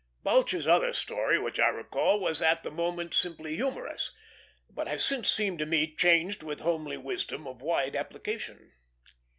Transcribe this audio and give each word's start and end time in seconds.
Balch's 0.23 0.65
other 0.65 0.93
story 0.93 1.37
which 1.37 1.59
I 1.59 1.67
recall 1.67 2.19
was 2.19 2.41
at 2.41 2.63
the 2.63 2.71
moment 2.71 3.13
simply 3.13 3.55
humorous, 3.55 4.11
but 4.67 4.87
has 4.87 5.05
since 5.05 5.29
seemed 5.29 5.59
to 5.59 5.67
me 5.67 5.85
charged 5.95 6.41
with 6.41 6.61
homely 6.61 6.97
wisdom 6.97 7.45
of 7.45 7.61
wide 7.61 7.95
application. 7.95 8.71